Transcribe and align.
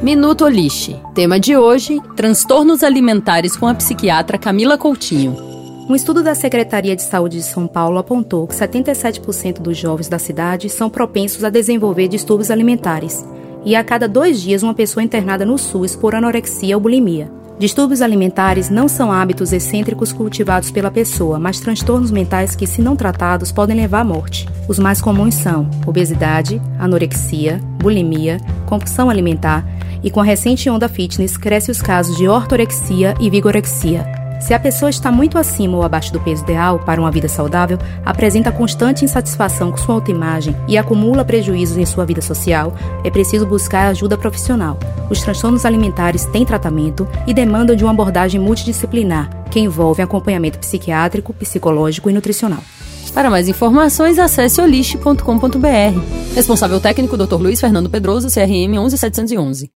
Minuto 0.00 0.44
Olixe. 0.44 0.96
Tema 1.12 1.40
de 1.40 1.56
hoje: 1.56 2.00
transtornos 2.14 2.84
alimentares 2.84 3.56
com 3.56 3.66
a 3.66 3.74
psiquiatra 3.74 4.38
Camila 4.38 4.78
Coutinho. 4.78 5.36
Um 5.88 5.94
estudo 5.96 6.22
da 6.22 6.36
Secretaria 6.36 6.94
de 6.94 7.02
Saúde 7.02 7.38
de 7.38 7.42
São 7.42 7.66
Paulo 7.66 7.98
apontou 7.98 8.46
que 8.46 8.54
77% 8.54 9.58
dos 9.58 9.76
jovens 9.76 10.08
da 10.08 10.20
cidade 10.20 10.68
são 10.68 10.88
propensos 10.88 11.42
a 11.42 11.50
desenvolver 11.50 12.06
distúrbios 12.06 12.52
alimentares, 12.52 13.26
e 13.64 13.74
a 13.74 13.82
cada 13.82 14.06
dois 14.06 14.40
dias 14.40 14.62
uma 14.62 14.72
pessoa 14.72 15.02
internada 15.02 15.44
no 15.44 15.58
SUS 15.58 15.96
por 15.96 16.14
anorexia 16.14 16.76
ou 16.76 16.80
bulimia. 16.80 17.28
Distúrbios 17.58 18.02
alimentares 18.02 18.70
não 18.70 18.88
são 18.88 19.12
hábitos 19.12 19.52
excêntricos 19.52 20.12
cultivados 20.12 20.70
pela 20.70 20.90
pessoa, 20.90 21.38
mas 21.38 21.60
transtornos 21.60 22.10
mentais 22.10 22.56
que, 22.56 22.66
se 22.66 22.80
não 22.80 22.96
tratados, 22.96 23.52
podem 23.52 23.76
levar 23.76 24.00
à 24.00 24.04
morte. 24.04 24.48
Os 24.66 24.78
mais 24.78 25.00
comuns 25.00 25.34
são 25.34 25.68
obesidade, 25.86 26.60
anorexia, 26.78 27.60
bulimia, 27.78 28.38
compulsão 28.66 29.10
alimentar 29.10 29.64
e, 30.02 30.10
com 30.10 30.20
a 30.20 30.24
recente 30.24 30.68
onda 30.68 30.88
fitness, 30.88 31.36
cresce 31.36 31.70
os 31.70 31.80
casos 31.80 32.16
de 32.16 32.28
ortorexia 32.28 33.14
e 33.20 33.30
vigorexia. 33.30 34.22
Se 34.42 34.52
a 34.52 34.58
pessoa 34.58 34.90
está 34.90 35.12
muito 35.12 35.38
acima 35.38 35.76
ou 35.76 35.84
abaixo 35.84 36.12
do 36.12 36.18
peso 36.18 36.42
ideal 36.42 36.80
para 36.80 37.00
uma 37.00 37.12
vida 37.12 37.28
saudável, 37.28 37.78
apresenta 38.04 38.50
constante 38.50 39.04
insatisfação 39.04 39.70
com 39.70 39.76
sua 39.76 39.94
autoimagem 39.94 40.56
e 40.66 40.76
acumula 40.76 41.24
prejuízos 41.24 41.76
em 41.76 41.86
sua 41.86 42.04
vida 42.04 42.20
social, 42.20 42.74
é 43.04 43.10
preciso 43.10 43.46
buscar 43.46 43.86
ajuda 43.86 44.18
profissional. 44.18 44.76
Os 45.08 45.20
transtornos 45.20 45.64
alimentares 45.64 46.24
têm 46.24 46.44
tratamento 46.44 47.06
e 47.24 47.32
demandam 47.32 47.76
de 47.76 47.84
uma 47.84 47.92
abordagem 47.92 48.40
multidisciplinar, 48.40 49.30
que 49.48 49.60
envolve 49.60 50.02
acompanhamento 50.02 50.58
psiquiátrico, 50.58 51.32
psicológico 51.32 52.10
e 52.10 52.12
nutricional. 52.12 52.64
Para 53.14 53.30
mais 53.30 53.46
informações, 53.46 54.18
acesse 54.18 54.60
oliste.com.br. 54.60 56.34
Responsável 56.34 56.80
técnico 56.80 57.16
Dr. 57.16 57.36
Luiz 57.36 57.60
Fernando 57.60 57.88
Pedroso, 57.88 58.26
CRM 58.28 58.76
11711. 58.76 59.70